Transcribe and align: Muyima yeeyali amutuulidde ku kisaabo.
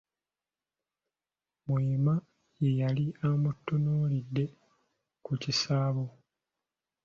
Muyima 1.67 2.13
yeeyali 2.61 3.05
amutuulidde 3.27 4.45
ku 5.25 5.31
kisaabo. 5.41 6.05